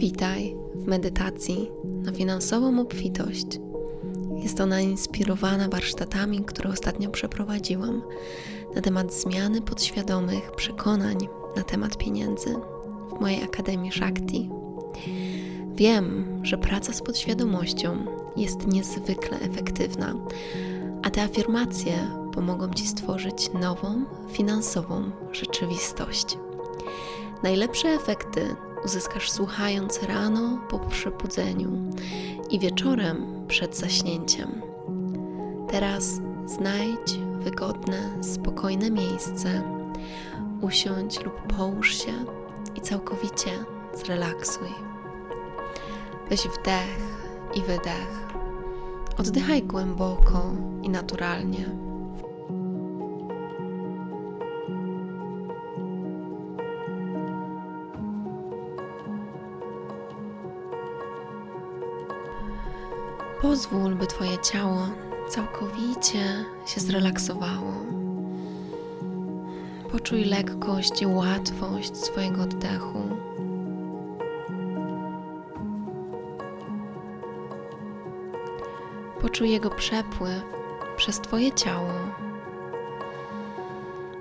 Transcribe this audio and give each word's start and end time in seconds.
Witaj 0.00 0.56
w 0.74 0.86
medytacji 0.86 1.70
na 1.84 2.12
finansową 2.12 2.80
obfitość. 2.80 3.46
Jest 4.42 4.60
ona 4.60 4.80
inspirowana 4.80 5.68
warsztatami, 5.68 6.44
które 6.44 6.70
ostatnio 6.70 7.10
przeprowadziłam 7.10 8.02
na 8.74 8.80
temat 8.80 9.14
zmiany 9.14 9.62
podświadomych 9.62 10.52
przekonań 10.52 11.28
na 11.56 11.62
temat 11.62 11.98
pieniędzy 11.98 12.54
w 13.16 13.20
mojej 13.20 13.42
Akademii 13.42 13.92
Shakti. 13.92 14.50
Wiem, 15.74 16.40
że 16.42 16.58
praca 16.58 16.92
z 16.92 17.02
podświadomością 17.02 18.06
jest 18.36 18.66
niezwykle 18.66 19.40
efektywna, 19.40 20.14
a 21.02 21.10
te 21.10 21.22
afirmacje 21.22 21.92
pomogą 22.34 22.74
Ci 22.74 22.86
stworzyć 22.86 23.50
nową, 23.60 24.04
finansową 24.28 25.10
rzeczywistość. 25.32 26.38
Najlepsze 27.42 27.88
efekty 27.88 28.56
uzyskasz 28.84 29.30
słuchając 29.30 30.02
rano 30.02 30.58
po 30.68 30.78
przebudzeniu 30.78 31.70
i 32.50 32.58
wieczorem 32.58 33.44
przed 33.48 33.76
zaśnięciem. 33.76 34.62
Teraz 35.68 36.20
znajdź 36.46 37.18
wygodne, 37.40 38.22
spokojne 38.22 38.90
miejsce, 38.90 39.62
usiądź 40.60 41.24
lub 41.24 41.56
połóż 41.56 42.04
się 42.04 42.12
i 42.76 42.80
całkowicie 42.80 43.50
zrelaksuj. 43.94 44.68
Weź 46.30 46.40
wdech 46.40 46.98
i 47.54 47.60
wydech. 47.62 48.30
Oddychaj 49.18 49.62
głęboko 49.62 50.52
i 50.82 50.88
naturalnie. 50.88 51.89
Pozwól, 63.60 63.94
by 63.94 64.06
Twoje 64.06 64.38
ciało 64.38 64.88
całkowicie 65.28 66.44
się 66.66 66.80
zrelaksowało. 66.80 67.72
Poczuj 69.92 70.24
lekkość 70.24 71.02
i 71.02 71.06
łatwość 71.06 71.96
swojego 71.96 72.42
oddechu. 72.42 73.02
Poczuj 79.20 79.50
jego 79.50 79.70
przepływ 79.70 80.42
przez 80.96 81.20
Twoje 81.20 81.52
ciało, 81.52 81.92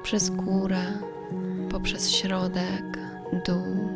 przez 0.03 0.29
górę, 0.29 0.83
poprzez 1.69 2.11
środek, 2.11 2.97
dół 3.45 3.89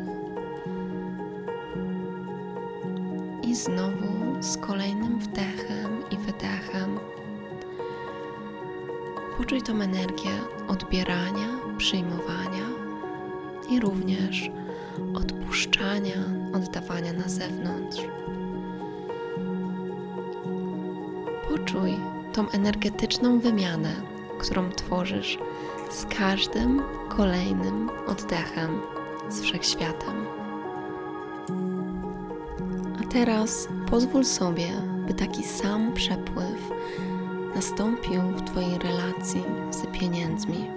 i 3.42 3.54
znowu 3.54 4.13
z 4.44 4.56
kolejnym 4.56 5.18
wdechem 5.18 6.10
i 6.10 6.16
wydechem. 6.16 6.98
Poczuj 9.38 9.62
tą 9.62 9.80
energię 9.80 10.30
odbierania, 10.68 11.48
przyjmowania 11.78 12.68
i 13.70 13.80
również 13.80 14.50
odpuszczania, 15.14 16.24
oddawania 16.54 17.12
na 17.12 17.28
zewnątrz. 17.28 18.02
Poczuj 21.48 21.96
tą 22.32 22.48
energetyczną 22.48 23.40
wymianę, 23.40 23.90
którą 24.38 24.70
tworzysz 24.70 25.38
z 25.90 26.04
każdym 26.18 26.82
kolejnym 27.08 27.90
oddechem 28.06 28.80
z 29.28 29.40
wszechświatem. 29.40 30.43
Teraz 33.14 33.68
pozwól 33.90 34.24
sobie, 34.24 34.66
by 35.06 35.14
taki 35.14 35.42
sam 35.44 35.92
przepływ 35.92 36.70
nastąpił 37.54 38.22
w 38.22 38.42
Twojej 38.42 38.78
relacji 38.78 39.42
z 39.70 39.86
pieniędzmi. 39.98 40.70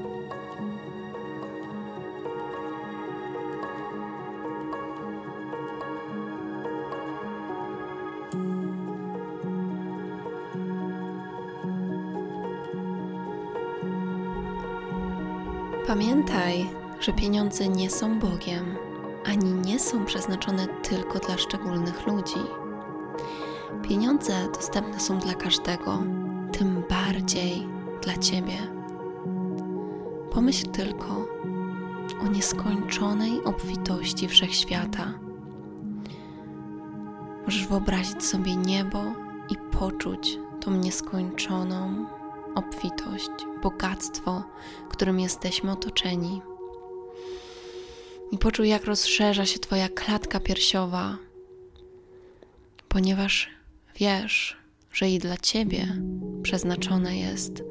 Pamiętaj, 15.88 16.70
że 17.00 17.14
pieniądze 17.14 17.68
nie 17.68 17.90
są 17.90 18.20
Bogiem 18.20 18.87
ani 19.28 19.54
nie 19.54 19.80
są 19.80 20.06
przeznaczone 20.06 20.68
tylko 20.68 21.20
dla 21.20 21.38
szczególnych 21.38 22.08
ludzi. 22.08 22.40
Pieniądze 23.90 24.34
dostępne 24.54 25.00
są 25.00 25.20
dla 25.20 25.34
każdego, 25.34 26.04
tym 26.52 26.84
bardziej 26.90 27.68
dla 28.04 28.18
Ciebie. 28.18 28.58
Pomyśl 30.32 30.66
tylko 30.66 31.28
o 32.24 32.28
nieskończonej 32.28 33.44
obfitości 33.44 34.28
wszechświata. 34.28 35.14
Możesz 37.46 37.68
wyobrazić 37.68 38.24
sobie 38.24 38.56
niebo 38.56 39.04
i 39.50 39.56
poczuć 39.78 40.40
tą 40.60 40.72
nieskończoną 40.72 42.06
obfitość, 42.56 43.32
bogactwo, 43.64 44.44
którym 44.90 45.20
jesteśmy 45.20 45.72
otoczeni 45.72 46.42
i 48.32 48.38
poczuj, 48.38 48.70
jak 48.70 48.86
rozszerza 48.86 49.46
się 49.46 49.60
Twoja 49.60 49.90
klatka 49.90 50.40
piersiowa, 50.40 51.18
ponieważ 52.88 53.50
wiesz, 54.00 54.58
że 54.94 55.10
i 55.10 55.20
dla 55.20 55.38
Ciebie 55.38 56.02
przeznaczone 56.44 57.18
jest 57.18 57.64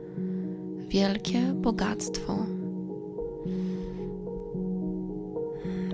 wielkie 0.89 1.41
bogactwo. 1.41 2.47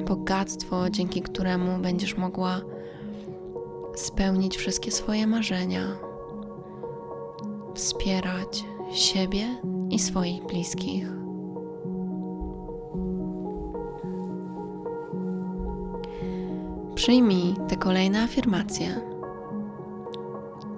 Bogactwo, 0.07 0.91
dzięki 0.91 1.23
któremu 1.23 1.83
będziesz 1.83 2.17
mogła 2.17 2.61
spełnić 3.95 4.57
wszystkie 4.57 4.91
swoje 4.91 5.27
marzenia, 5.27 5.97
wspierać 7.75 8.65
siebie 8.93 9.47
i 9.91 9.99
swoich 9.99 10.43
bliskich. 10.43 11.22
Przyjmij 17.03 17.55
te 17.69 17.77
kolejne 17.77 18.23
afirmacje 18.23 19.01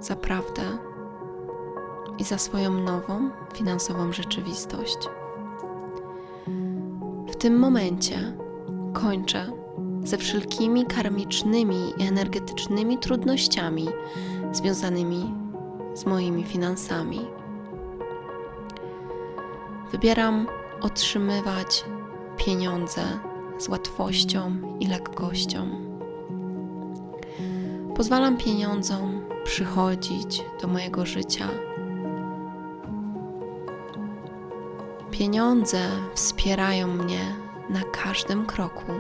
za 0.01 0.17
prawdę 0.17 0.63
i 2.19 2.25
za 2.25 2.39
swoją 2.39 2.71
nową 2.71 3.31
finansową 3.55 4.13
rzeczywistość. 4.13 4.99
W 7.29 7.37
tym 7.37 7.59
momencie 7.59 8.37
kończę 8.93 9.53
ze 10.05 10.19
wszelkimi 10.19 10.87
karmicznymi 10.87 11.93
i 11.99 12.09
energetycznymi 12.09 12.99
trudnościami 12.99 13.89
związanymi 14.53 15.35
z 15.95 16.07
moimi 16.07 16.45
finansami. 16.45 17.21
Wybieram 19.93 20.47
otrzymywać 20.81 21.85
pieniądze 22.37 23.03
z 23.59 23.69
łatwością 23.69 24.57
i 24.81 24.87
lekkością. 24.87 25.84
Pozwalam 27.97 28.37
pieniądzom 28.37 29.23
przychodzić 29.45 30.43
do 30.63 30.69
mojego 30.69 31.07
życia. 31.07 31.49
Pieniądze 35.11 35.79
wspierają 36.15 36.87
mnie 36.87 37.35
na 37.71 37.83
każdym 37.83 38.47
kroku. 38.47 38.93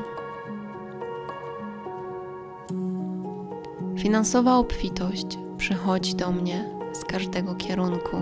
Finansowa 3.98 4.56
obfitość 4.56 5.26
przychodzi 5.58 6.14
do 6.14 6.32
mnie 6.32 6.70
z 6.92 7.04
każdego 7.04 7.54
kierunku. 7.54 8.16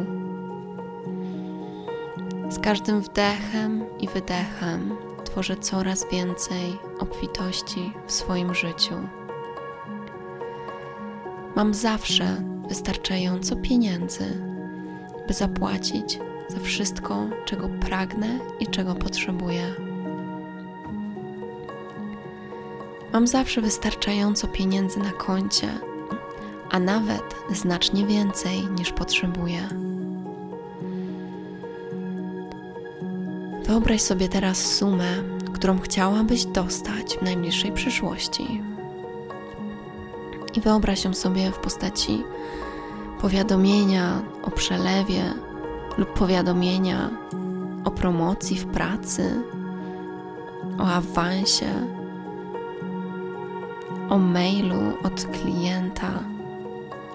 Z 2.49 2.59
każdym 2.59 3.01
wdechem 3.01 3.85
i 4.01 4.09
wydechem 4.09 4.97
tworzę 5.25 5.57
coraz 5.57 6.11
więcej 6.11 6.79
obfitości 6.99 7.93
w 8.07 8.13
swoim 8.13 8.55
życiu. 8.55 8.95
Mam 11.57 11.75
zawsze 11.75 12.43
wystarczająco 12.69 13.57
pieniędzy, 13.57 14.25
by 15.29 15.35
zapłacić 15.35 16.19
za 16.49 16.61
wszystko, 16.61 17.27
czego 17.45 17.69
pragnę 17.69 18.39
i 18.61 18.67
czego 18.67 18.95
potrzebuję. 18.95 19.75
Mam 23.13 23.27
zawsze 23.27 23.61
wystarczająco 23.61 24.49
pieniędzy 24.49 25.01
na 25.01 25.13
koncie, 25.13 25.69
a 26.71 26.79
nawet 26.79 27.35
znacznie 27.51 28.07
więcej 28.07 28.67
niż 28.79 28.93
potrzebuję. 28.93 29.69
Wyobraź 33.65 34.01
sobie 34.01 34.29
teraz 34.29 34.77
sumę, 34.77 35.23
którą 35.55 35.79
chciałabyś 35.79 36.45
dostać 36.45 37.17
w 37.17 37.23
najbliższej 37.23 37.73
przyszłości. 37.73 38.72
I 40.55 40.61
wyobraź 40.61 41.05
ją 41.05 41.15
sobie 41.15 41.51
w 41.51 41.59
postaci 41.59 42.25
powiadomienia 43.21 44.23
o 44.43 44.51
przelewie 44.51 45.35
lub 45.99 46.13
powiadomienia 46.13 47.11
o 47.85 47.91
promocji 47.91 48.59
w 48.59 48.67
pracy, 48.67 49.43
o 50.79 50.83
awansie, 50.83 51.67
o 54.09 54.19
mailu 54.19 54.81
od 55.05 55.25
klienta, 55.25 56.11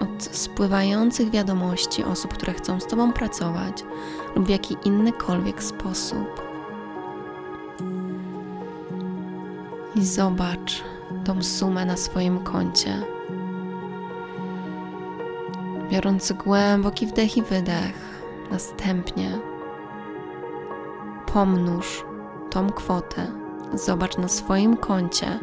od 0.00 0.22
spływających 0.22 1.30
wiadomości 1.30 2.04
osób, 2.04 2.34
które 2.34 2.52
chcą 2.52 2.80
z 2.80 2.86
Tobą 2.86 3.12
pracować 3.12 3.84
lub 4.36 4.46
w 4.46 4.48
jaki 4.48 4.76
innykolwiek 4.84 5.62
sposób. 5.62 6.42
I 9.94 10.04
zobacz 10.04 10.84
tą 11.24 11.42
sumę 11.42 11.84
na 11.84 11.96
swoim 11.96 12.38
koncie. 12.38 13.17
Biorąc 15.90 16.32
głęboki 16.32 17.06
wdech 17.06 17.36
i 17.36 17.42
wydech, 17.42 18.22
następnie 18.50 19.38
pomnóż 21.32 22.04
tą 22.50 22.70
kwotę. 22.70 23.26
Zobacz 23.74 24.18
na 24.18 24.28
swoim 24.28 24.76
koncie 24.76 25.38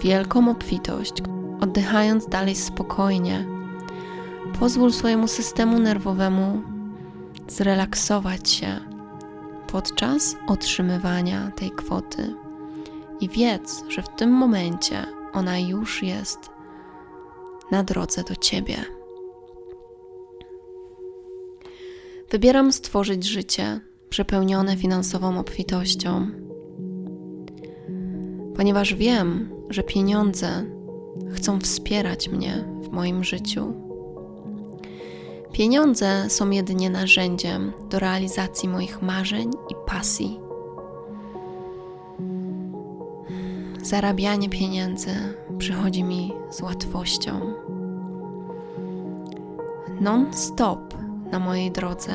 wielką 0.00 0.50
obfitość, 0.50 1.14
oddychając 1.60 2.28
dalej 2.28 2.54
spokojnie. 2.54 3.46
Pozwól 4.60 4.92
swojemu 4.92 5.28
systemu 5.28 5.78
nerwowemu 5.78 6.62
zrelaksować 7.48 8.50
się 8.50 8.80
podczas 9.66 10.36
otrzymywania 10.46 11.50
tej 11.56 11.70
kwoty. 11.70 12.34
I 13.20 13.28
wiedz, 13.28 13.84
że 13.88 14.02
w 14.02 14.08
tym 14.08 14.30
momencie 14.30 15.06
ona 15.32 15.58
już 15.58 16.02
jest 16.02 16.53
na 17.70 17.82
drodze 17.82 18.22
do 18.22 18.36
ciebie. 18.36 18.76
Wybieram 22.30 22.72
stworzyć 22.72 23.24
życie 23.24 23.80
przepełnione 24.08 24.76
finansową 24.76 25.38
obfitością, 25.38 26.30
ponieważ 28.56 28.94
wiem, 28.94 29.50
że 29.70 29.82
pieniądze 29.82 30.64
chcą 31.32 31.60
wspierać 31.60 32.28
mnie 32.28 32.64
w 32.82 32.88
moim 32.88 33.24
życiu. 33.24 33.74
Pieniądze 35.52 36.30
są 36.30 36.50
jedynie 36.50 36.90
narzędziem 36.90 37.72
do 37.90 37.98
realizacji 37.98 38.68
moich 38.68 39.02
marzeń 39.02 39.50
i 39.70 39.74
pasji. 39.86 40.43
Zarabianie 43.84 44.48
pieniędzy 44.48 45.10
przychodzi 45.58 46.04
mi 46.04 46.32
z 46.50 46.60
łatwością. 46.62 47.54
Non-stop 50.00 50.94
na 51.32 51.38
mojej 51.38 51.70
drodze 51.70 52.12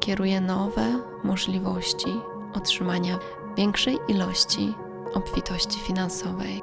kieruję 0.00 0.40
nowe 0.40 0.82
możliwości 1.24 2.06
otrzymania 2.54 3.18
większej 3.56 3.98
ilości 4.08 4.74
obfitości 5.14 5.80
finansowej. 5.80 6.62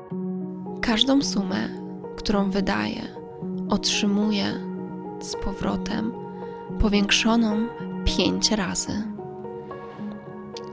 Każdą 0.82 1.22
sumę, 1.22 1.70
którą 2.18 2.50
wydaję, 2.50 3.02
otrzymuję 3.70 4.46
z 5.20 5.36
powrotem 5.36 6.12
powiększoną 6.80 7.68
pięć 8.06 8.52
razy. 8.52 9.04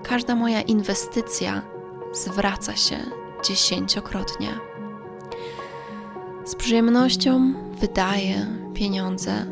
Każda 0.02 0.34
moja 0.34 0.60
inwestycja 0.60 1.62
zwraca 2.12 2.76
się 2.76 2.96
dziesięciokrotnie. 3.44 4.48
Z 6.44 6.54
przyjemnością 6.54 7.52
wydaję 7.80 8.46
pieniądze 8.74 9.46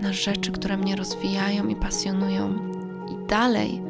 na 0.00 0.12
rzeczy, 0.12 0.52
które 0.52 0.76
mnie 0.76 0.96
rozwijają 0.96 1.68
i 1.68 1.76
pasjonują, 1.76 2.54
i 3.10 3.26
dalej 3.26 3.82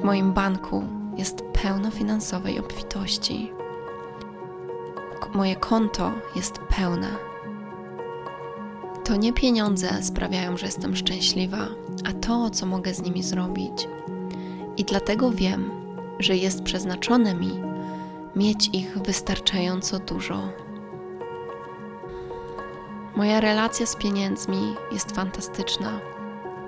w 0.00 0.04
moim 0.04 0.32
banku 0.32 0.84
jest 1.16 1.42
pełno 1.62 1.90
finansowej 1.90 2.58
obfitości. 2.58 3.52
Moje 5.34 5.56
konto 5.56 6.12
jest 6.36 6.58
pełne. 6.58 7.08
To 9.04 9.16
nie 9.16 9.32
pieniądze 9.32 10.02
sprawiają, 10.02 10.56
że 10.56 10.66
jestem 10.66 10.96
szczęśliwa, 10.96 11.68
a 12.04 12.12
to, 12.12 12.50
co 12.50 12.66
mogę 12.66 12.94
z 12.94 13.02
nimi 13.02 13.22
zrobić. 13.22 13.88
I 14.76 14.84
dlatego 14.84 15.30
wiem, 15.30 15.70
że 16.18 16.36
jest 16.36 16.62
przeznaczone 16.62 17.34
mi 17.34 17.67
mieć 18.36 18.70
ich 18.72 18.98
wystarczająco 18.98 19.98
dużo. 19.98 20.52
Moja 23.16 23.40
relacja 23.40 23.86
z 23.86 23.96
pieniędzmi 23.96 24.74
jest 24.92 25.10
fantastyczna. 25.10 26.00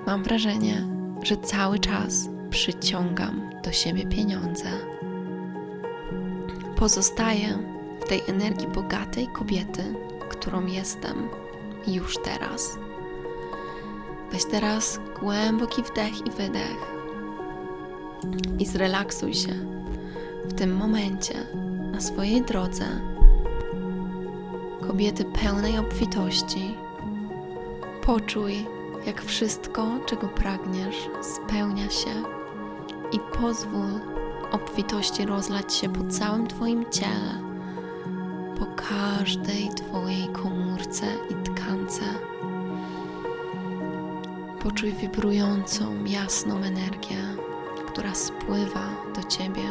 Mam 0.07 0.23
wrażenie, 0.23 0.87
że 1.23 1.37
cały 1.37 1.79
czas 1.79 2.29
przyciągam 2.49 3.49
do 3.63 3.71
siebie 3.71 4.05
pieniądze. 4.05 4.69
Pozostaję 6.75 7.57
w 8.01 8.09
tej 8.09 8.21
energii 8.27 8.67
bogatej 8.67 9.27
kobiety, 9.27 9.83
którą 10.29 10.65
jestem 10.65 11.29
już 11.87 12.17
teraz. 12.17 12.77
Weź 14.31 14.45
teraz 14.45 14.99
głęboki 15.19 15.83
wdech 15.83 16.27
i 16.27 16.31
wydech 16.31 16.91
i 18.59 18.65
zrelaksuj 18.65 19.33
się 19.33 19.53
w 20.45 20.53
tym 20.53 20.75
momencie 20.75 21.33
na 21.91 22.01
swojej 22.01 22.41
drodze 22.41 22.85
kobiety 24.87 25.25
pełnej 25.25 25.77
obfitości. 25.77 26.77
Poczuj, 28.01 28.65
jak 29.05 29.21
wszystko, 29.21 29.87
czego 30.05 30.27
pragniesz, 30.27 31.09
spełnia 31.21 31.89
się 31.89 32.09
i 33.11 33.19
pozwól 33.39 33.89
obfitości 34.51 35.25
rozlać 35.25 35.73
się 35.73 35.89
po 35.89 36.03
całym 36.03 36.47
Twoim 36.47 36.85
ciele, 36.89 37.41
po 38.59 38.65
każdej 38.65 39.69
Twojej 39.69 40.27
komórce 40.27 41.05
i 41.29 41.33
tkance. 41.33 42.01
Poczuj 44.63 44.93
wibrującą, 44.93 46.05
jasną 46.05 46.57
energię, 46.57 47.17
która 47.87 48.13
spływa 48.15 48.89
do 49.15 49.23
Ciebie. 49.23 49.63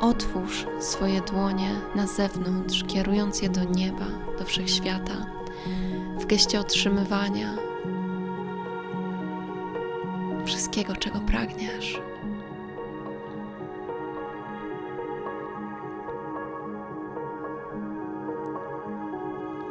Otwórz 0.00 0.66
swoje 0.78 1.20
dłonie 1.20 1.70
na 1.94 2.06
zewnątrz, 2.06 2.84
kierując 2.84 3.42
je 3.42 3.48
do 3.48 3.64
nieba, 3.64 4.06
do 4.38 4.44
wszechświata, 4.44 5.26
w 6.20 6.26
geście 6.26 6.60
otrzymywania 6.60 7.56
wszystkiego, 10.44 10.96
czego 10.96 11.20
pragniesz. 11.20 12.00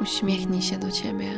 Uśmiechnij 0.00 0.62
się 0.62 0.78
do 0.78 0.90
ciebie. 0.90 1.30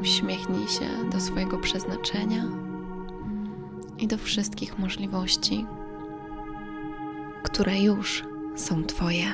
Uśmiechnij 0.00 0.68
się 0.68 1.10
do 1.12 1.20
swojego 1.20 1.58
przeznaczenia 1.58 2.67
i 3.98 4.06
do 4.06 4.18
wszystkich 4.18 4.78
możliwości, 4.78 5.66
które 7.42 7.80
już 7.80 8.24
są 8.56 8.84
Twoje. 8.84 9.32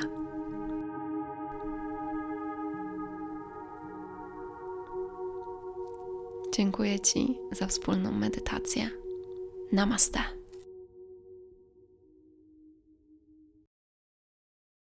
Dziękuję 6.53 6.99
Ci 6.99 7.37
za 7.51 7.67
wspólną 7.67 8.11
medytację. 8.11 8.89
Namaste. 9.71 10.34